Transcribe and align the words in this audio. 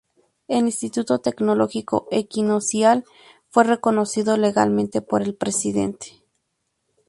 El 0.47 0.61
Instituto 0.65 1.19
Tecnológico 1.19 2.07
Equinoccial 2.09 3.05
fue 3.51 3.65
reconocido 3.65 4.35
legalmente 4.35 5.03
por 5.03 5.21
el 5.21 5.35
Presidente, 5.35 6.07
Dr. 6.09 6.23